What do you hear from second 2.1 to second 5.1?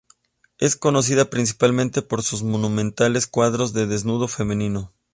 sus monumentales cuadros de desnudo femenino.